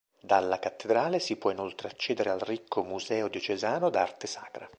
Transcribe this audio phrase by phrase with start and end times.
[0.19, 4.67] Dalla Cattedrale si può inoltre accedere al ricco "Museo diocesano d'arte sacra".